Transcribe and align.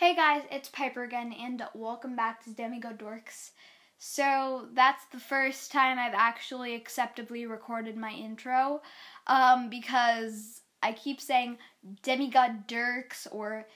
Hey 0.00 0.14
guys, 0.14 0.40
it's 0.50 0.70
Piper 0.70 1.04
again, 1.04 1.34
and 1.38 1.62
welcome 1.74 2.16
back 2.16 2.42
to 2.44 2.54
Demigod 2.54 2.98
Dorks. 2.98 3.50
So 3.98 4.68
that's 4.72 5.04
the 5.12 5.20
first 5.20 5.70
time 5.70 5.98
I've 5.98 6.14
actually 6.14 6.74
acceptably 6.74 7.44
recorded 7.44 7.98
my 7.98 8.10
intro, 8.10 8.80
um, 9.26 9.68
because 9.68 10.62
I 10.82 10.92
keep 10.92 11.20
saying 11.20 11.58
Demigod 12.02 12.66
Dirks 12.66 13.26
or 13.30 13.66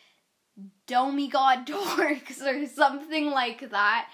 Domigod 0.89 1.67
Dorks 1.67 2.41
or 2.41 2.67
something 2.69 3.31
like 3.31 3.69
that, 3.69 4.09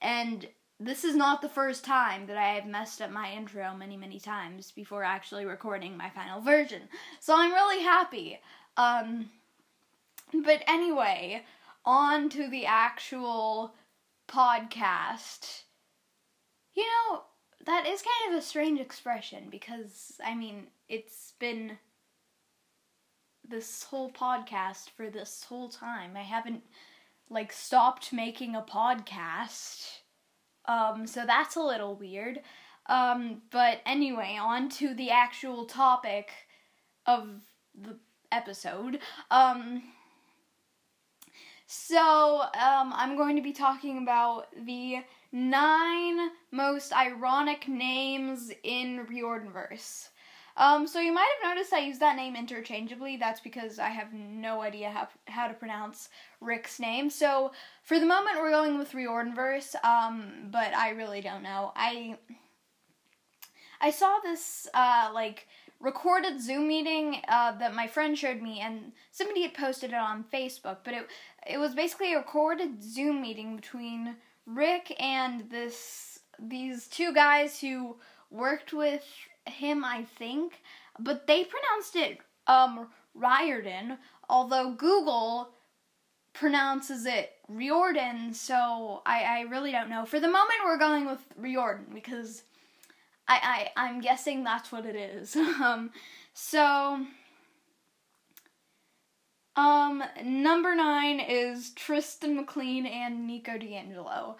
and 0.00 0.46
this 0.78 1.02
is 1.02 1.16
not 1.16 1.42
the 1.42 1.48
first 1.48 1.84
time 1.84 2.28
that 2.28 2.36
I 2.36 2.54
have 2.54 2.66
messed 2.66 3.02
up 3.02 3.10
my 3.10 3.32
intro 3.32 3.74
many, 3.74 3.96
many 3.96 4.20
times 4.20 4.70
before 4.70 5.02
actually 5.02 5.46
recording 5.46 5.96
my 5.96 6.10
final 6.10 6.40
version. 6.40 6.82
So 7.18 7.34
I'm 7.36 7.52
really 7.52 7.82
happy. 7.82 8.38
Um, 8.76 9.30
but 10.32 10.62
anyway, 10.66 11.44
on 11.84 12.28
to 12.30 12.48
the 12.48 12.66
actual 12.66 13.74
podcast. 14.28 15.62
You 16.74 16.84
know, 16.84 17.22
that 17.64 17.86
is 17.86 18.02
kind 18.02 18.34
of 18.34 18.38
a 18.38 18.46
strange 18.46 18.80
expression 18.80 19.48
because, 19.50 20.20
I 20.24 20.34
mean, 20.34 20.68
it's 20.88 21.32
been 21.38 21.78
this 23.48 23.84
whole 23.84 24.10
podcast 24.10 24.90
for 24.90 25.08
this 25.08 25.44
whole 25.48 25.68
time. 25.68 26.16
I 26.16 26.22
haven't, 26.22 26.62
like, 27.30 27.52
stopped 27.52 28.12
making 28.12 28.54
a 28.54 28.62
podcast. 28.62 30.00
Um, 30.66 31.06
so 31.06 31.24
that's 31.24 31.56
a 31.56 31.62
little 31.62 31.94
weird. 31.94 32.40
Um, 32.88 33.42
but 33.50 33.80
anyway, 33.86 34.38
on 34.40 34.68
to 34.70 34.94
the 34.94 35.10
actual 35.10 35.64
topic 35.64 36.30
of 37.06 37.42
the 37.74 37.98
episode. 38.32 38.98
Um, 39.30 39.82
so, 41.66 42.42
um, 42.42 42.92
I'm 42.94 43.16
going 43.16 43.36
to 43.36 43.42
be 43.42 43.52
talking 43.52 43.98
about 43.98 44.46
the 44.64 44.98
nine 45.32 46.30
most 46.52 46.92
ironic 46.92 47.66
names 47.66 48.52
in 48.62 49.04
Riordanverse. 49.06 50.08
Um, 50.58 50.86
so 50.86 51.00
you 51.00 51.12
might 51.12 51.28
have 51.42 51.54
noticed 51.54 51.72
I 51.72 51.80
use 51.80 51.98
that 51.98 52.16
name 52.16 52.34
interchangeably. 52.34 53.18
That's 53.18 53.40
because 53.40 53.78
I 53.78 53.88
have 53.88 54.12
no 54.14 54.62
idea 54.62 54.90
how, 54.90 55.08
how 55.26 55.48
to 55.48 55.54
pronounce 55.54 56.08
Rick's 56.40 56.80
name. 56.80 57.10
So 57.10 57.52
for 57.82 58.00
the 58.00 58.06
moment, 58.06 58.38
we're 58.38 58.50
going 58.50 58.78
with 58.78 58.92
Riordanverse, 58.92 59.74
um, 59.84 60.48
but 60.50 60.74
I 60.74 60.90
really 60.90 61.20
don't 61.20 61.42
know. 61.42 61.72
I 61.76 62.16
I 63.80 63.90
saw 63.90 64.18
this 64.22 64.66
uh, 64.72 65.10
like 65.12 65.46
recorded 65.86 66.42
Zoom 66.42 66.66
meeting 66.66 67.22
uh, 67.28 67.52
that 67.58 67.72
my 67.72 67.86
friend 67.86 68.18
showed 68.18 68.42
me, 68.42 68.58
and 68.60 68.90
somebody 69.12 69.42
had 69.42 69.54
posted 69.54 69.90
it 69.90 69.96
on 69.96 70.24
Facebook. 70.34 70.78
But 70.82 70.94
it 70.94 71.06
it 71.46 71.58
was 71.58 71.76
basically 71.76 72.12
a 72.12 72.18
recorded 72.18 72.82
Zoom 72.82 73.22
meeting 73.22 73.54
between 73.54 74.16
Rick 74.46 74.94
and 75.00 75.48
this 75.48 76.18
these 76.40 76.88
two 76.88 77.14
guys 77.14 77.60
who 77.60 77.96
worked 78.30 78.72
with 78.72 79.04
him, 79.46 79.84
I 79.84 80.04
think, 80.18 80.60
but 80.98 81.28
they 81.28 81.44
pronounced 81.44 81.94
it 81.94 82.18
um 82.48 82.88
Riordan, 83.14 83.98
although 84.28 84.72
Google 84.72 85.50
pronounces 86.32 87.06
it 87.06 87.32
Riordan, 87.48 88.34
so 88.34 89.02
I, 89.06 89.22
I 89.22 89.40
really 89.42 89.70
don't 89.70 89.88
know. 89.88 90.04
For 90.04 90.20
the 90.20 90.26
moment, 90.26 90.64
we're 90.64 90.78
going 90.78 91.06
with 91.06 91.24
Riordan 91.36 91.86
because 91.94 92.42
I, 93.28 93.70
I 93.76 93.86
I'm 93.86 94.00
guessing 94.00 94.44
that's 94.44 94.70
what 94.70 94.86
it 94.86 94.96
is. 94.96 95.36
um, 95.36 95.90
so 96.34 97.06
um, 99.56 100.04
number 100.22 100.74
nine 100.74 101.18
is 101.18 101.70
Tristan 101.70 102.36
McLean 102.36 102.86
and 102.86 103.26
Nico 103.26 103.56
di 103.56 103.74
Angelo. 103.74 104.36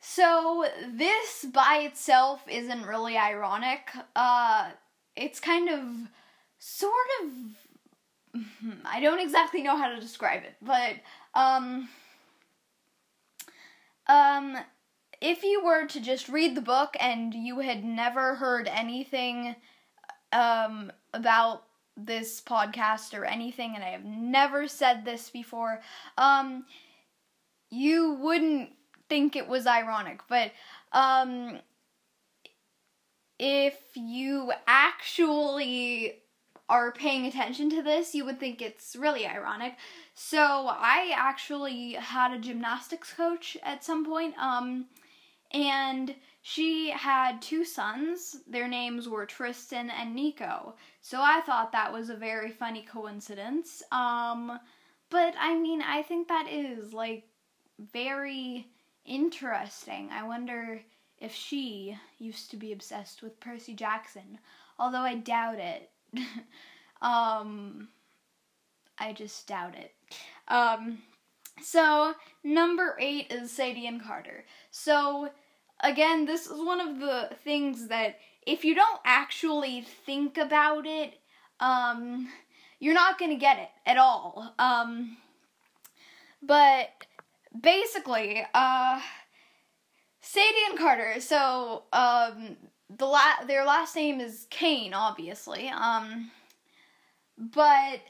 So 0.00 0.66
this 0.92 1.46
by 1.52 1.82
itself 1.82 2.42
isn't 2.48 2.86
really 2.86 3.16
ironic. 3.16 3.90
Uh, 4.16 4.70
it's 5.16 5.40
kind 5.40 5.68
of, 5.68 5.84
sort 6.58 6.92
of. 7.22 8.42
I 8.84 9.00
don't 9.00 9.20
exactly 9.20 9.62
know 9.62 9.76
how 9.76 9.88
to 9.88 10.00
describe 10.00 10.42
it, 10.42 10.54
but 10.60 10.94
um, 11.34 11.88
um, 14.06 14.56
if 15.20 15.42
you 15.42 15.64
were 15.64 15.86
to 15.86 16.00
just 16.00 16.28
read 16.28 16.54
the 16.54 16.60
book 16.60 16.96
and 17.00 17.34
you 17.34 17.60
had 17.60 17.84
never 17.84 18.36
heard 18.36 18.68
anything 18.68 19.56
um 20.32 20.92
about 21.12 21.64
this 21.96 22.40
podcast 22.40 23.18
or 23.18 23.24
anything, 23.24 23.74
and 23.74 23.82
I 23.82 23.88
have 23.88 24.04
never 24.04 24.68
said 24.68 25.04
this 25.04 25.30
before, 25.30 25.80
um, 26.16 26.64
you 27.70 28.14
wouldn't 28.14 28.70
think 29.08 29.34
it 29.34 29.48
was 29.48 29.66
ironic, 29.66 30.20
but 30.28 30.52
um, 30.92 31.58
if 33.38 33.76
you 33.94 34.52
actually 34.66 36.14
are 36.68 36.92
paying 36.92 37.26
attention 37.26 37.70
to 37.70 37.82
this, 37.82 38.14
you 38.14 38.24
would 38.24 38.38
think 38.38 38.60
it's 38.60 38.94
really 38.94 39.26
ironic. 39.26 39.74
So 40.14 40.38
I 40.38 41.12
actually 41.16 41.94
had 41.94 42.32
a 42.32 42.38
gymnastics 42.38 43.12
coach 43.12 43.56
at 43.62 43.84
some 43.84 44.04
point, 44.04 44.34
um, 44.38 44.86
and 45.52 46.14
she 46.42 46.90
had 46.90 47.40
two 47.42 47.64
sons. 47.64 48.36
Their 48.46 48.68
names 48.68 49.08
were 49.08 49.26
Tristan 49.26 49.90
and 49.90 50.14
Nico. 50.14 50.74
So 51.00 51.20
I 51.20 51.40
thought 51.40 51.72
that 51.72 51.92
was 51.92 52.10
a 52.10 52.16
very 52.16 52.50
funny 52.50 52.82
coincidence. 52.82 53.82
Um, 53.92 54.58
but 55.10 55.34
I 55.38 55.58
mean, 55.58 55.82
I 55.82 56.02
think 56.02 56.28
that 56.28 56.46
is 56.50 56.92
like 56.92 57.24
very 57.92 58.66
interesting. 59.04 60.10
I 60.12 60.22
wonder 60.22 60.80
if 61.18 61.34
she 61.34 61.96
used 62.18 62.50
to 62.50 62.56
be 62.56 62.72
obsessed 62.72 63.22
with 63.22 63.40
Percy 63.40 63.74
Jackson, 63.74 64.38
although 64.78 64.98
I 64.98 65.16
doubt 65.16 65.58
it. 65.58 65.90
um, 67.02 67.88
I 68.98 69.12
just 69.12 69.46
doubt 69.46 69.74
it. 69.76 69.92
Um, 70.48 70.98
so, 71.62 72.14
number 72.44 72.96
eight 73.00 73.32
is 73.32 73.50
Sadie 73.50 73.86
and 73.86 74.02
Carter. 74.02 74.44
So, 74.70 75.30
again, 75.80 76.24
this 76.24 76.46
is 76.46 76.64
one 76.64 76.80
of 76.80 77.00
the 77.00 77.30
things 77.44 77.88
that 77.88 78.18
if 78.46 78.64
you 78.64 78.74
don't 78.74 79.00
actually 79.04 79.82
think 79.82 80.38
about 80.38 80.86
it, 80.86 81.20
um, 81.60 82.28
you're 82.80 82.94
not 82.94 83.18
gonna 83.18 83.36
get 83.36 83.58
it 83.58 83.70
at 83.86 83.98
all. 83.98 84.54
Um, 84.58 85.16
but 86.42 86.90
basically, 87.58 88.44
uh, 88.54 89.00
Sadie 90.20 90.66
and 90.70 90.78
Carter. 90.78 91.20
So, 91.20 91.84
um, 91.92 92.56
the 92.90 93.06
la- 93.06 93.44
their 93.46 93.64
last 93.64 93.94
name 93.96 94.20
is 94.20 94.46
Kane, 94.50 94.94
obviously. 94.94 95.68
Um, 95.68 96.30
but 97.36 98.00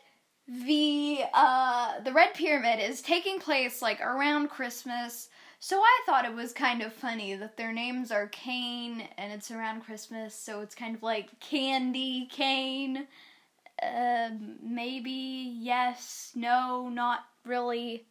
the 0.49 1.21
uh, 1.35 2.01
the 2.01 2.13
Red 2.13 2.33
Pyramid 2.35 2.81
is 2.81 3.03
taking 3.03 3.39
place 3.39 3.83
like 3.83 4.01
around 4.01 4.49
Christmas. 4.49 5.29
So 5.61 5.81
I 5.81 6.01
thought 6.07 6.25
it 6.25 6.35
was 6.35 6.53
kind 6.53 6.83
of 6.83 6.93
funny 6.93 7.35
that 7.35 7.57
their 7.57 7.73
names 7.73 8.13
are 8.13 8.29
Kane 8.29 9.09
and 9.19 9.33
it's 9.33 9.51
around 9.51 9.83
Christmas, 9.83 10.35
so 10.35 10.61
it's 10.61 10.75
kind 10.75 10.95
of 10.95 11.03
like 11.03 11.39
candy 11.41 12.29
cane. 12.31 13.09
Uh, 13.83 14.31
maybe 14.63 15.57
yes, 15.61 16.33
no, 16.35 16.89
not 16.89 17.21
really. 17.45 18.07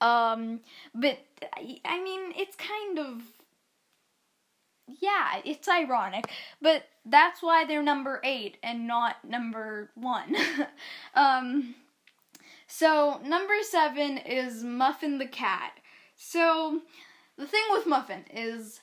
Um, 0.00 0.60
but 0.94 1.18
I 1.56 2.02
mean, 2.02 2.32
it's 2.36 2.56
kind 2.56 2.98
of 2.98 3.22
yeah, 5.00 5.40
it's 5.44 5.68
ironic, 5.68 6.30
but 6.60 6.84
that's 7.04 7.42
why 7.42 7.64
they're 7.64 7.82
number 7.82 8.20
eight 8.24 8.58
and 8.62 8.86
not 8.86 9.24
number 9.24 9.90
one. 9.94 10.36
um, 11.14 11.74
so 12.66 13.20
number 13.24 13.54
seven 13.62 14.18
is 14.18 14.62
Muffin 14.62 15.18
the 15.18 15.26
cat. 15.26 15.72
So 16.16 16.80
the 17.36 17.46
thing 17.46 17.62
with 17.70 17.86
Muffin 17.86 18.24
is, 18.32 18.80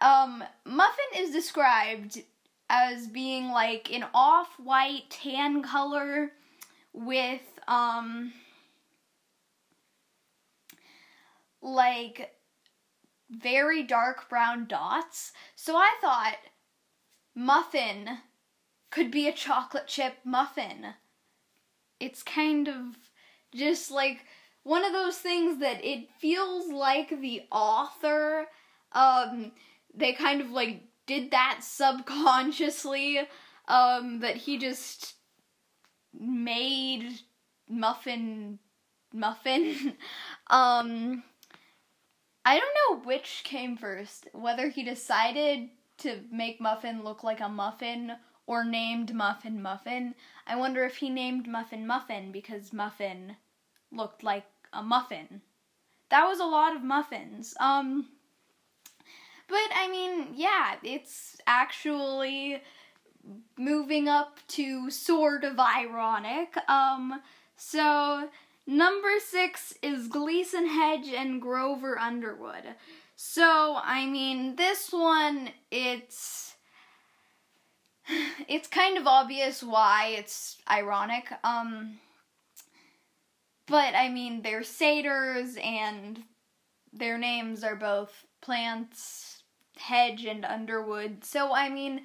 um, 0.00 0.44
Muffin 0.64 1.18
is 1.18 1.30
described 1.30 2.22
as 2.68 3.06
being 3.06 3.48
like 3.48 3.92
an 3.92 4.04
off-white 4.12 5.08
tan 5.08 5.62
color 5.62 6.32
with 6.92 7.42
um 7.68 8.32
like 11.60 12.35
very 13.30 13.82
dark 13.82 14.28
brown 14.28 14.66
dots. 14.66 15.32
So 15.54 15.76
I 15.76 15.92
thought 16.00 16.36
muffin 17.34 18.18
could 18.90 19.10
be 19.10 19.28
a 19.28 19.32
chocolate 19.32 19.86
chip 19.86 20.18
muffin. 20.24 20.94
It's 21.98 22.22
kind 22.22 22.68
of 22.68 22.96
just 23.54 23.90
like 23.90 24.24
one 24.62 24.84
of 24.84 24.92
those 24.92 25.18
things 25.18 25.60
that 25.60 25.84
it 25.84 26.08
feels 26.18 26.70
like 26.70 27.08
the 27.20 27.42
author 27.50 28.46
um 28.92 29.52
they 29.94 30.12
kind 30.12 30.40
of 30.40 30.50
like 30.50 30.82
did 31.06 31.30
that 31.30 31.60
subconsciously 31.62 33.20
um 33.68 34.20
that 34.20 34.36
he 34.36 34.58
just 34.58 35.14
made 36.12 37.20
muffin 37.68 38.58
Muffin. 39.16 39.96
um, 40.50 41.22
I 42.46 42.60
don't 42.60 43.02
know 43.02 43.04
which 43.04 43.42
came 43.42 43.76
first, 43.76 44.28
whether 44.32 44.68
he 44.68 44.84
decided 44.84 45.68
to 45.98 46.20
make 46.30 46.60
Muffin 46.60 47.02
look 47.02 47.24
like 47.24 47.40
a 47.40 47.48
muffin 47.48 48.12
or 48.46 48.64
named 48.64 49.12
Muffin 49.12 49.60
Muffin. 49.60 50.14
I 50.46 50.54
wonder 50.54 50.84
if 50.84 50.98
he 50.98 51.10
named 51.10 51.48
Muffin 51.48 51.88
Muffin 51.88 52.30
because 52.30 52.72
Muffin 52.72 53.34
looked 53.90 54.22
like 54.22 54.46
a 54.72 54.80
muffin. 54.80 55.42
That 56.10 56.28
was 56.28 56.38
a 56.38 56.44
lot 56.44 56.76
of 56.76 56.84
muffins. 56.84 57.52
Um 57.58 58.06
but 59.48 59.68
I 59.74 59.88
mean, 59.90 60.28
yeah, 60.34 60.76
it's 60.84 61.38
actually 61.48 62.62
moving 63.58 64.06
up 64.06 64.38
to 64.48 64.88
sort 64.90 65.42
of 65.42 65.58
ironic. 65.58 66.54
Um 66.68 67.20
so 67.56 68.28
number 68.66 69.18
6 69.18 69.74
is 69.82 70.08
Gleason 70.08 70.66
Hedge 70.66 71.08
and 71.08 71.40
Grover 71.40 71.98
Underwood. 71.98 72.64
So, 73.16 73.78
I 73.82 74.06
mean, 74.06 74.56
this 74.56 74.92
one 74.92 75.50
it's 75.70 76.54
it's 78.48 78.68
kind 78.68 78.98
of 78.98 79.06
obvious 79.06 79.62
why 79.62 80.14
it's 80.18 80.58
ironic. 80.70 81.26
Um, 81.42 81.98
but 83.66 83.94
I 83.94 84.08
mean, 84.08 84.42
they're 84.42 84.62
satyrs 84.62 85.56
and 85.62 86.22
their 86.92 87.18
names 87.18 87.64
are 87.64 87.76
both 87.76 88.24
plants, 88.40 89.42
hedge, 89.76 90.24
and 90.24 90.44
underwood. 90.44 91.24
So, 91.24 91.52
I 91.54 91.68
mean, 91.68 92.02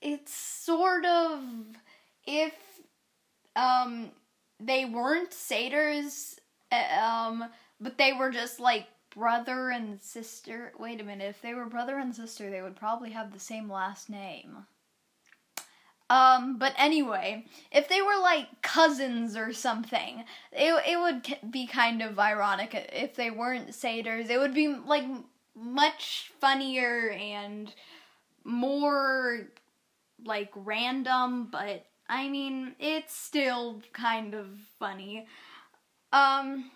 it's 0.00 0.34
sort 0.34 1.04
of 1.04 1.40
if 2.26 2.54
um, 3.54 4.10
they 4.60 4.84
weren't 4.84 5.32
satyrs, 5.32 6.38
uh, 6.72 7.00
um, 7.00 7.44
but 7.80 7.98
they 7.98 8.12
were 8.12 8.30
just 8.30 8.60
like 8.60 8.86
brother 9.14 9.70
and 9.70 10.00
sister. 10.00 10.72
Wait 10.78 11.00
a 11.00 11.04
minute, 11.04 11.28
if 11.28 11.42
they 11.42 11.54
were 11.54 11.66
brother 11.66 11.98
and 11.98 12.14
sister, 12.14 12.50
they 12.50 12.62
would 12.62 12.76
probably 12.76 13.10
have 13.10 13.32
the 13.32 13.40
same 13.40 13.70
last 13.70 14.10
name. 14.10 14.66
Um, 16.08 16.58
but 16.58 16.72
anyway, 16.78 17.46
if 17.72 17.88
they 17.88 18.00
were 18.00 18.18
like 18.20 18.62
cousins 18.62 19.36
or 19.36 19.52
something, 19.52 20.22
it 20.52 20.82
it 20.86 21.00
would 21.00 21.50
be 21.50 21.66
kind 21.66 22.00
of 22.00 22.18
ironic 22.18 22.74
if 22.92 23.16
they 23.16 23.30
weren't 23.30 23.74
satyrs. 23.74 24.30
It 24.30 24.38
would 24.38 24.54
be 24.54 24.68
like 24.68 25.04
much 25.56 26.30
funnier 26.40 27.10
and 27.10 27.74
more 28.44 29.48
like 30.24 30.50
random, 30.54 31.48
but 31.50 31.86
I 32.08 32.28
mean, 32.28 32.74
it's 32.78 33.14
still 33.14 33.82
kind 33.92 34.34
of 34.34 34.46
funny. 34.78 35.26
Um 36.12 36.70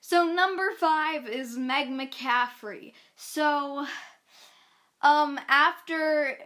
so 0.00 0.24
number 0.24 0.70
5 0.78 1.28
is 1.28 1.56
Meg 1.56 1.88
McCaffrey. 1.88 2.92
So 3.16 3.86
um 5.02 5.40
after 5.48 6.38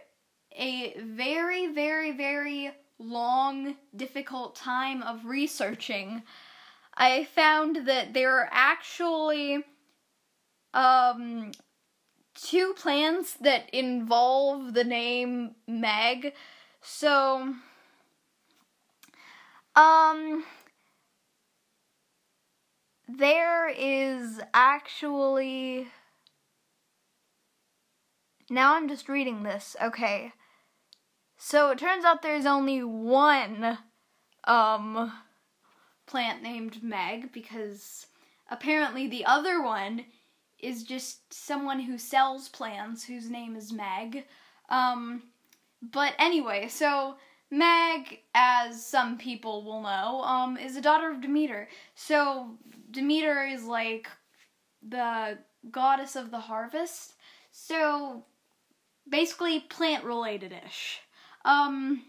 a 0.57 0.93
very, 0.99 1.67
very, 1.67 2.11
very 2.11 2.71
long, 2.99 3.75
difficult 3.95 4.55
time 4.55 5.01
of 5.03 5.25
researching, 5.25 6.23
I 6.95 7.25
found 7.25 7.87
that 7.87 8.13
there 8.13 8.37
are 8.37 8.49
actually 8.51 9.63
um, 10.73 11.51
two 12.35 12.73
plants 12.73 13.33
that 13.41 13.69
involve 13.73 14.73
the 14.73 14.83
name 14.83 15.55
Meg. 15.67 16.33
So, 16.81 17.55
um, 19.75 20.43
there 23.07 23.69
is 23.69 24.41
actually. 24.53 25.87
Now 28.49 28.75
I'm 28.75 28.89
just 28.89 29.07
reading 29.07 29.43
this. 29.43 29.75
Okay. 29.81 30.33
So 31.37 31.71
it 31.71 31.79
turns 31.79 32.05
out 32.05 32.21
there's 32.21 32.45
only 32.45 32.83
one 32.83 33.77
um 34.45 35.11
plant 36.05 36.43
named 36.43 36.83
Meg 36.83 37.31
because 37.31 38.07
apparently 38.49 39.07
the 39.07 39.25
other 39.25 39.61
one 39.61 40.05
is 40.59 40.83
just 40.83 41.33
someone 41.33 41.79
who 41.79 41.97
sells 41.97 42.49
plants 42.49 43.05
whose 43.05 43.29
name 43.29 43.55
is 43.55 43.71
Meg. 43.71 44.25
Um 44.69 45.23
but 45.81 46.13
anyway, 46.19 46.67
so 46.67 47.15
Meg, 47.51 48.21
as 48.33 48.83
some 48.85 49.17
people 49.17 49.63
will 49.63 49.81
know, 49.81 50.21
um, 50.21 50.57
is 50.57 50.77
a 50.77 50.81
daughter 50.81 51.11
of 51.11 51.21
Demeter. 51.21 51.67
So 51.95 52.51
Demeter 52.89 53.43
is 53.43 53.65
like 53.65 54.07
the 54.87 55.37
goddess 55.69 56.15
of 56.15 56.31
the 56.31 56.39
harvest. 56.39 57.15
So 57.51 58.23
basically 59.09 59.59
plant 59.59 60.05
related 60.05 60.53
ish. 60.65 61.01
Um, 61.43 62.03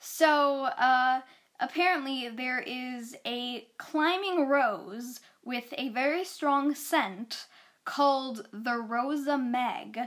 so, 0.00 0.64
uh, 0.64 1.20
apparently 1.60 2.30
there 2.30 2.60
is 2.60 3.14
a 3.26 3.68
climbing 3.78 4.48
rose 4.48 5.20
with 5.44 5.72
a 5.76 5.90
very 5.90 6.24
strong 6.24 6.74
scent 6.74 7.46
called 7.84 8.48
the 8.52 8.76
Rosa 8.78 9.36
Meg. 9.36 9.98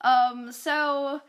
Um, 0.00 0.50
so, 0.50 1.20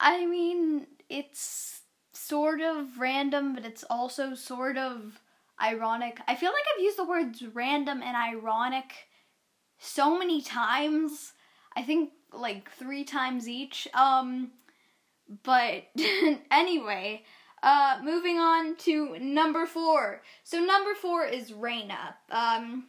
I 0.00 0.24
mean, 0.26 0.86
it's 1.12 1.82
sort 2.12 2.60
of 2.60 2.98
random, 2.98 3.54
but 3.54 3.64
it's 3.64 3.84
also 3.90 4.34
sort 4.34 4.78
of 4.78 5.20
ironic. 5.60 6.18
I 6.26 6.34
feel 6.34 6.50
like 6.50 6.64
I've 6.74 6.82
used 6.82 6.98
the 6.98 7.04
words 7.04 7.44
random 7.52 8.02
and 8.02 8.16
ironic 8.16 8.92
so 9.78 10.18
many 10.18 10.40
times. 10.40 11.32
I 11.76 11.82
think 11.82 12.10
like 12.32 12.70
three 12.70 13.04
times 13.04 13.48
each. 13.48 13.86
Um, 13.94 14.52
but 15.42 15.84
anyway, 16.50 17.24
uh, 17.62 17.98
moving 18.02 18.38
on 18.38 18.76
to 18.76 19.18
number 19.18 19.66
four. 19.66 20.22
So 20.42 20.58
number 20.60 20.94
four 20.94 21.26
is 21.26 21.52
Reyna. 21.52 22.16
Um, 22.30 22.88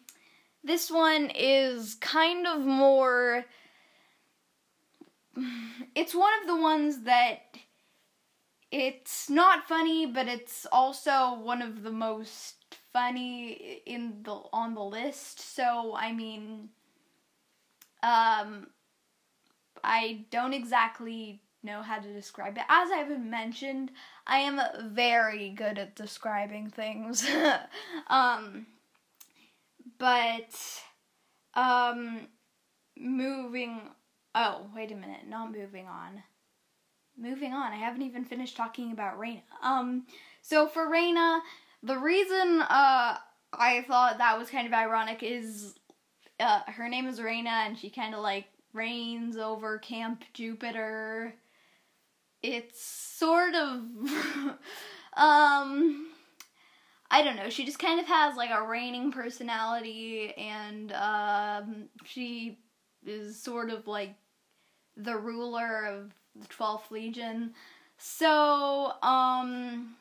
this 0.63 0.89
one 0.89 1.31
is 1.35 1.95
kind 1.95 2.47
of 2.47 2.61
more. 2.61 3.45
It's 5.95 6.15
one 6.15 6.31
of 6.41 6.47
the 6.47 6.55
ones 6.55 7.03
that 7.03 7.57
it's 8.73 9.29
not 9.29 9.67
funny, 9.67 10.07
but 10.07 10.27
it's 10.27 10.65
also 10.71 11.35
one 11.39 11.61
of 11.61 11.83
the 11.83 11.91
most 11.91 12.55
funny 12.91 13.81
in 13.85 14.23
the 14.23 14.31
on 14.51 14.73
the 14.73 14.83
list. 14.83 15.39
So 15.39 15.95
I 15.95 16.11
mean, 16.11 16.69
um, 18.01 18.67
I 19.83 20.25
don't 20.31 20.53
exactly 20.53 21.43
know 21.61 21.83
how 21.83 21.99
to 21.99 22.11
describe 22.11 22.57
it. 22.57 22.63
As 22.67 22.89
I've 22.89 23.21
mentioned, 23.21 23.91
I 24.25 24.39
am 24.39 24.59
very 24.91 25.49
good 25.49 25.77
at 25.77 25.95
describing 25.95 26.71
things. 26.71 27.23
um, 28.07 28.65
but 29.99 30.49
um, 31.53 32.27
moving. 32.97 33.81
Oh, 34.33 34.65
wait 34.75 34.91
a 34.91 34.95
minute. 34.95 35.27
Not 35.29 35.51
moving 35.51 35.87
on. 35.87 36.23
Moving 37.17 37.53
on. 37.53 37.71
I 37.71 37.77
haven't 37.77 38.01
even 38.01 38.25
finished 38.25 38.57
talking 38.57 38.91
about 38.91 39.19
Reyna. 39.19 39.41
Um, 39.61 40.05
so 40.41 40.67
for 40.67 40.89
Reyna, 40.89 41.41
the 41.81 41.97
reason 41.97 42.61
uh 42.61 43.17
I 43.55 43.85
thought 43.87 44.17
that 44.17 44.37
was 44.39 44.49
kind 44.49 44.65
of 44.65 44.73
ironic 44.73 45.21
is 45.21 45.75
uh, 46.39 46.61
her 46.67 46.89
name 46.89 47.05
is 47.07 47.21
Reyna 47.21 47.49
and 47.49 47.77
she 47.77 47.89
kind 47.89 48.15
of 48.15 48.21
like 48.21 48.45
reigns 48.73 49.37
over 49.37 49.77
Camp 49.77 50.23
Jupiter 50.33 51.35
it's 52.41 52.83
sort 52.83 53.53
of 53.55 53.79
um 55.15 56.07
I 57.13 57.21
don't 57.21 57.35
know. 57.35 57.51
She 57.51 57.63
just 57.63 57.77
kind 57.77 57.99
of 57.99 58.07
has 58.07 58.35
like 58.35 58.49
a 58.49 58.67
reigning 58.67 59.11
personality, 59.11 60.33
and 60.35 60.91
um, 60.93 61.89
she 62.05 62.57
is 63.05 63.39
sort 63.39 63.69
of 63.69 63.85
like 63.85 64.15
the 64.97 65.15
ruler 65.15 65.85
of 65.85 66.11
the 66.35 66.47
Twelfth 66.47 66.91
Legion. 66.91 67.53
So, 67.97 68.93
um, 69.01 69.95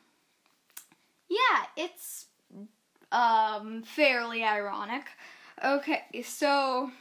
yeah, 1.29 1.65
it's 1.77 2.25
um 3.11 3.83
fairly 3.83 4.43
ironic. 4.43 5.03
Okay, 5.63 6.03
so 6.23 6.91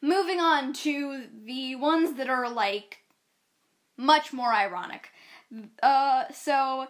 moving 0.00 0.40
on 0.40 0.72
to 0.74 1.24
the 1.44 1.74
ones 1.76 2.16
that 2.18 2.28
are 2.28 2.50
like 2.50 2.98
much 3.96 4.32
more 4.32 4.52
ironic. 4.52 5.08
Uh, 5.82 6.24
so 6.32 6.88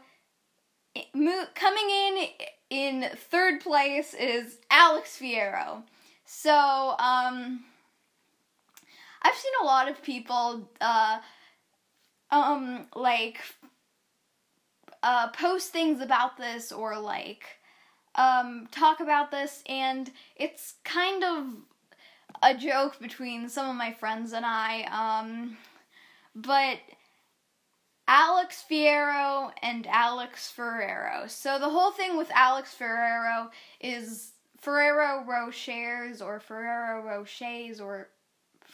mo- 1.14 1.46
coming 1.54 1.90
in 1.90 2.26
in 2.70 3.10
third 3.14 3.60
place 3.60 4.14
is 4.14 4.58
Alex 4.70 5.18
Fierro. 5.20 5.82
So 6.24 6.96
um, 6.98 7.64
I've 9.24 9.34
seen 9.34 9.52
a 9.62 9.64
lot 9.64 9.88
of 9.88 10.02
people 10.02 10.70
uh, 10.80 11.18
um 12.30 12.86
like 12.94 13.40
uh, 15.02 15.28
post 15.28 15.70
things 15.70 16.00
about 16.00 16.36
this 16.36 16.72
or 16.72 16.98
like 16.98 17.44
um, 18.14 18.68
talk 18.70 19.00
about 19.00 19.30
this, 19.30 19.62
and 19.68 20.10
it's 20.36 20.74
kind 20.84 21.24
of 21.24 21.46
a 22.42 22.54
joke 22.56 22.98
between 23.00 23.48
some 23.48 23.68
of 23.68 23.76
my 23.76 23.92
friends 23.92 24.32
and 24.32 24.46
I. 24.46 24.82
Um, 24.84 25.56
but 26.34 26.78
Alex 28.06 28.64
Fierro 28.70 29.50
and 29.62 29.86
Alex 29.86 30.50
Ferrero. 30.50 31.26
So 31.26 31.58
the 31.58 31.70
whole 31.70 31.90
thing 31.90 32.16
with 32.16 32.30
Alex 32.34 32.74
Ferrero 32.74 33.50
is 33.80 34.32
Ferrero 34.60 35.24
Rochers 35.26 36.22
or 36.22 36.40
Ferrero 36.40 37.02
Rochers 37.02 37.80
or 37.80 38.08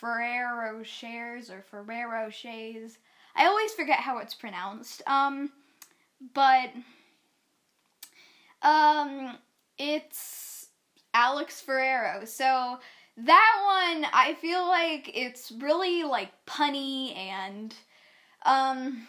Ferrero 0.00 0.82
Shares 0.82 1.50
or 1.50 1.62
Ferrero 1.70 2.10
Rochers. 2.10 2.96
I 3.36 3.46
always 3.46 3.72
forget 3.72 3.98
how 3.98 4.18
it's 4.18 4.34
pronounced. 4.34 5.02
Um, 5.06 5.52
but 6.34 6.70
um, 8.62 9.36
it's 9.78 10.66
Alex 11.12 11.60
Ferrero. 11.60 12.24
So 12.24 12.78
that 13.18 13.92
one, 13.92 14.06
I 14.12 14.34
feel 14.40 14.66
like 14.66 15.10
it's 15.14 15.52
really 15.52 16.04
like 16.04 16.30
punny 16.46 17.14
and 17.16 17.74
um 18.46 19.06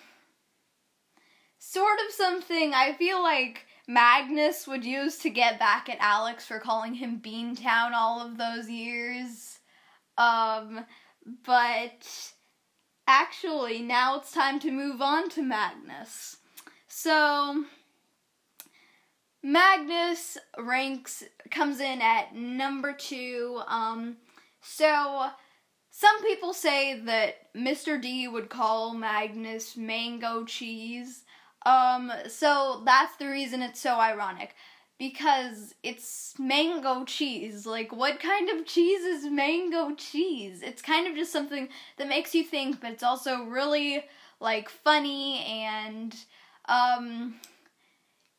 sort 1.58 2.00
of 2.06 2.14
something 2.14 2.74
I 2.74 2.92
feel 2.94 3.24
like 3.24 3.66
Magnus 3.88 4.68
would 4.68 4.84
use 4.84 5.20
to 5.20 5.30
get 5.30 5.58
back 5.58 5.88
at 5.88 5.98
Alex 6.02 6.46
for 6.46 6.60
calling 6.60 6.96
him 6.96 7.22
Beantown 7.24 7.94
all 7.94 8.20
of 8.20 8.38
those 8.38 8.70
years. 8.70 9.60
Um, 10.22 10.86
but 11.46 12.34
actually, 13.08 13.82
now 13.82 14.18
it's 14.18 14.32
time 14.32 14.60
to 14.60 14.72
move 14.72 15.02
on 15.02 15.30
to 15.30 15.42
Magnus. 15.42 16.38
So, 16.88 17.66
Magnus 19.42 20.38
ranks 20.60 21.24
comes 21.50 21.80
in 21.80 22.02
at 22.02 22.36
number 22.36 22.94
two. 22.94 23.62
Um, 23.68 24.18
so 24.62 25.28
some 25.90 26.22
people 26.24 26.54
say 26.54 27.00
that 27.00 27.54
Mr. 27.56 28.00
D 28.00 28.28
would 28.28 28.50
call 28.50 28.94
Magnus 28.94 29.76
mango 29.76 30.46
cheese. 30.46 31.24
Um, 31.66 32.12
so 32.28 32.84
that's 32.86 33.16
the 33.18 33.28
reason 33.28 33.62
it's 33.62 33.80
so 33.80 34.00
ironic. 34.00 34.56
Because 35.02 35.74
it's 35.82 36.36
mango 36.38 37.06
cheese. 37.06 37.66
Like, 37.66 37.92
what 37.92 38.20
kind 38.20 38.52
of 38.52 38.68
cheese 38.68 39.02
is 39.04 39.26
mango 39.26 39.96
cheese? 39.96 40.62
It's 40.62 40.84
kind 40.84 41.08
of 41.08 41.16
just 41.16 41.32
something 41.34 41.70
that 41.98 42.08
makes 42.08 42.36
you 42.36 42.44
think, 42.44 42.80
but 42.80 42.92
it's 42.92 43.02
also 43.02 43.46
really, 43.46 44.06
like, 44.40 44.70
funny 44.70 45.40
and, 45.40 46.16
um, 46.70 47.34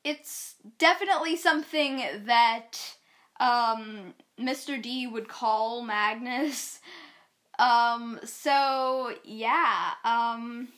it's 0.04 0.54
definitely 0.78 1.34
something 1.34 2.04
that, 2.26 2.78
um, 3.40 4.14
Mr. 4.38 4.80
D 4.80 5.08
would 5.08 5.26
call 5.28 5.82
Magnus. 5.82 6.78
Um, 7.58 8.18
so, 8.24 9.14
yeah, 9.24 9.90
um, 10.04 10.68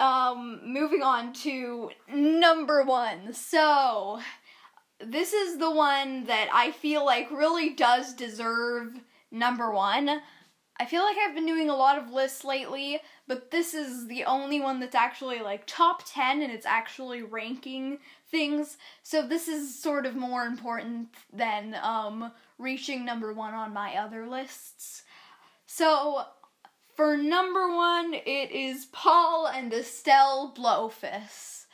um, 0.00 0.60
moving 0.64 1.02
on 1.02 1.32
to 1.34 1.90
number 2.12 2.82
one. 2.84 3.32
So, 3.32 4.20
this 5.00 5.32
is 5.32 5.58
the 5.58 5.70
one 5.70 6.24
that 6.24 6.48
I 6.52 6.70
feel 6.72 7.04
like 7.04 7.30
really 7.30 7.70
does 7.70 8.14
deserve 8.14 9.00
number 9.30 9.70
one. 9.70 10.20
I 10.78 10.84
feel 10.84 11.02
like 11.02 11.16
I've 11.16 11.34
been 11.34 11.46
doing 11.46 11.70
a 11.70 11.76
lot 11.76 11.96
of 11.96 12.12
lists 12.12 12.44
lately, 12.44 13.00
but 13.26 13.50
this 13.50 13.72
is 13.72 14.08
the 14.08 14.24
only 14.24 14.60
one 14.60 14.78
that's 14.78 14.94
actually 14.94 15.40
like 15.40 15.62
top 15.66 16.02
10 16.06 16.42
and 16.42 16.52
it's 16.52 16.66
actually 16.66 17.22
ranking 17.22 17.98
things. 18.30 18.76
So 19.02 19.26
this 19.26 19.48
is 19.48 19.80
sort 19.82 20.04
of 20.04 20.14
more 20.16 20.44
important 20.44 21.08
than 21.32 21.76
um 21.82 22.32
reaching 22.58 23.04
number 23.04 23.32
1 23.32 23.54
on 23.54 23.72
my 23.72 23.94
other 23.94 24.26
lists. 24.26 25.02
So 25.66 26.24
for 26.96 27.16
number 27.16 27.74
one, 27.74 28.14
it 28.14 28.50
is 28.50 28.86
Paul 28.86 29.46
and 29.46 29.72
Estelle 29.72 30.54
Blofis. 30.56 31.66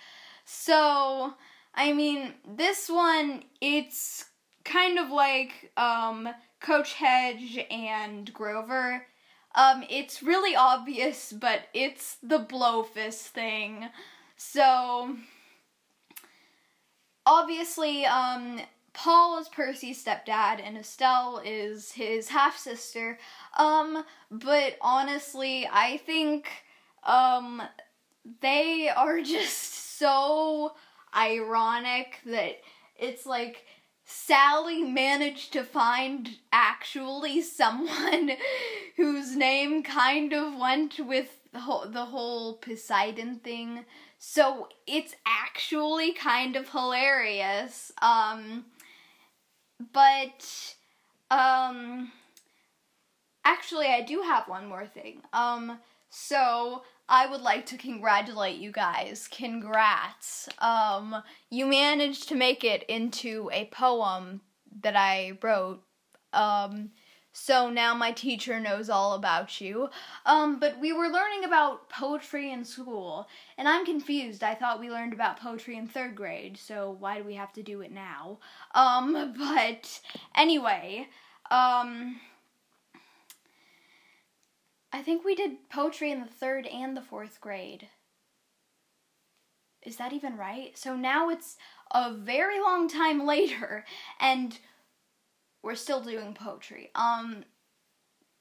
So, 0.45 1.35
I 1.75 1.93
mean, 1.93 2.35
this 2.47 2.89
one, 2.89 3.45
it's 3.61 4.25
kind 4.65 4.99
of 4.99 5.11
like 5.11 5.73
um, 5.77 6.29
Coach 6.61 6.95
Hedge 6.95 7.65
and 7.71 8.33
Grover. 8.35 9.07
Um, 9.55 9.85
it's 9.89 10.23
really 10.23 10.57
obvious, 10.57 11.33
but 11.33 11.63
it's 11.73 12.17
the 12.23 12.41
Blofis 12.41 13.19
thing. 13.29 13.89
So, 14.37 15.17
obviously, 17.25 18.05
um, 18.07 18.61
Paul 18.95 19.39
is 19.39 19.49
Percy's 19.49 20.05
stepdad 20.05 20.61
and 20.63 20.77
Estelle 20.77 21.41
is 21.45 21.93
his 21.93 22.29
half 22.29 22.59
sister. 22.59 23.19
Um, 23.59 24.05
but 24.31 24.77
honestly, 24.81 25.69
I 25.71 25.97
think 25.99 26.49
um 27.05 27.63
they 28.41 28.89
are 28.89 29.21
just 29.23 29.99
so 29.99 30.73
ironic 31.15 32.19
that 32.27 32.61
it's 32.97 33.27
like 33.27 33.65
Sally 34.05 34.83
managed 34.83 35.53
to 35.55 35.65
find 35.65 36.29
actually 36.53 37.41
someone 37.41 38.33
whose 38.97 39.35
name 39.37 39.83
kind 39.83 40.33
of 40.33 40.55
went 40.57 41.01
with 41.01 41.39
the 41.53 41.61
whole, 41.61 41.89
the 41.89 42.07
whole 42.07 42.55
Poseidon 42.55 43.37
thing. 43.37 43.85
So 44.19 44.69
it's 44.87 45.15
actually 45.27 46.13
kind 46.13 46.57
of 46.57 46.69
hilarious. 46.71 47.93
Um 48.01 48.67
but 49.93 50.75
um 51.31 52.13
actually 53.45 53.87
I 53.87 54.03
do 54.03 54.23
have 54.23 54.49
one 54.49 54.67
more 54.67 54.87
thing. 54.87 55.23
Um 55.33 55.79
so 56.11 56.83
I 57.09 57.27
would 57.27 57.41
like 57.41 57.67
to 57.67 57.77
congratulate 57.77 58.59
you 58.59 58.71
guys. 58.73 59.29
Congrats. 59.31 60.49
Um 60.59 61.23
you 61.51 61.67
managed 61.67 62.29
to 62.29 62.35
make 62.35 62.65
it 62.65 62.85
into 62.85 63.51
a 63.53 63.67
poem 63.67 64.43
that 64.83 64.97
I 64.97 65.39
wrote. 65.43 65.83
Um 66.33 66.91
so 67.33 67.71
now 67.71 67.95
my 67.95 68.13
teacher 68.13 68.61
knows 68.61 68.91
all 68.91 69.15
about 69.15 69.61
you. 69.61 69.89
Um, 70.27 70.61
but 70.61 70.79
we 70.79 70.93
were 70.93 71.09
learning 71.09 71.45
about 71.45 71.89
poetry 71.89 72.53
in 72.53 72.65
school, 72.65 73.27
and 73.57 73.67
I'm 73.67 73.87
confused. 73.87 74.43
I 74.43 74.55
thought 74.55 74.81
we 74.81 74.91
learned 74.91 75.15
about 75.15 75.41
poetry 75.41 75.77
in 75.77 75.87
third 75.89 76.15
grade, 76.15 76.59
so 76.59 76.95
why 76.99 77.19
do 77.19 77.25
we 77.25 77.35
have 77.35 77.53
to 77.55 77.63
do 77.63 77.81
it 77.81 77.91
now? 77.91 78.39
Um, 78.75 79.35
but 79.39 80.01
anyway, 80.35 81.09
um, 81.51 82.21
I 84.93 85.01
think 85.03 85.25
we 85.25 85.35
did 85.35 85.71
poetry 85.71 86.11
in 86.11 86.21
the 86.21 86.27
third 86.27 86.67
and 86.67 86.95
the 86.95 87.03
fourth 87.03 87.41
grade. 87.41 87.89
Is 89.83 89.97
that 89.97 90.13
even 90.13 90.37
right? 90.37 90.77
So 90.77 90.95
now 90.95 91.31
it's 91.31 91.57
a 91.93 92.13
very 92.13 92.61
long 92.61 92.89
time 92.89 93.27
later, 93.27 93.87
and 94.21 94.59
we're 95.63 95.75
still 95.75 96.01
doing 96.01 96.35
poetry. 96.35 96.91
Um, 96.95 97.45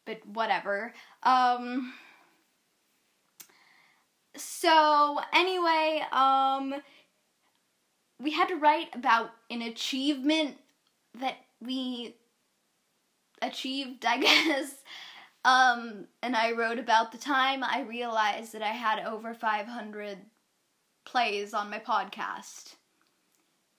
but 0.05 0.25
whatever. 0.25 0.93
Um, 1.23 1.93
so 4.35 5.19
anyway, 5.33 6.03
um, 6.11 6.75
we 8.19 8.31
had 8.31 8.47
to 8.49 8.55
write 8.55 8.95
about 8.95 9.31
an 9.49 9.61
achievement 9.61 10.55
that 11.19 11.35
we 11.61 12.15
achieved, 13.41 14.05
I 14.07 14.17
guess. 14.19 14.75
Um, 15.43 16.05
and 16.21 16.35
I 16.35 16.51
wrote 16.51 16.77
about 16.77 17.11
the 17.11 17.17
time 17.17 17.63
I 17.63 17.81
realized 17.81 18.53
that 18.53 18.61
I 18.61 18.69
had 18.71 18.99
over 19.05 19.33
500 19.33 20.19
plays 21.03 21.53
on 21.53 21.69
my 21.69 21.79
podcast. 21.79 22.75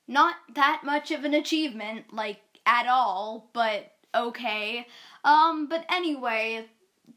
Not 0.08 0.34
that 0.54 0.82
much 0.84 1.12
of 1.12 1.24
an 1.24 1.34
achievement, 1.34 2.12
like 2.12 2.40
at 2.66 2.86
all, 2.86 3.50
but 3.52 3.92
okay. 4.14 4.86
Um, 5.24 5.68
but 5.68 5.84
anyway, 5.88 6.66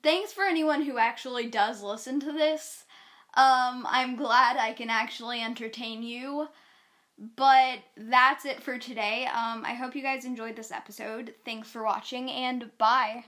thanks 0.04 0.34
for 0.34 0.44
anyone 0.44 0.82
who 0.84 0.98
actually 0.98 1.48
does 1.48 1.82
listen 1.82 2.20
to 2.22 2.32
this. 2.32 2.84
Um, 3.36 3.86
I'm 3.90 4.16
glad 4.16 4.58
I 4.58 4.74
can 4.74 4.90
actually 4.90 5.42
entertain 5.42 6.04
you. 6.04 6.48
But 7.38 7.80
that's 7.96 8.44
it 8.46 8.62
for 8.62 8.78
today. 8.78 9.26
Um, 9.28 9.64
I 9.66 9.74
hope 9.74 9.96
you 9.96 10.02
guys 10.02 10.26
enjoyed 10.26 10.58
this 10.58 10.72
episode. 10.72 11.34
Thanks 11.46 11.70
for 11.70 11.82
watching, 11.82 12.30
and 12.30 12.70
bye. 12.78 13.24